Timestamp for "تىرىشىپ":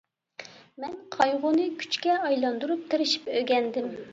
2.95-3.29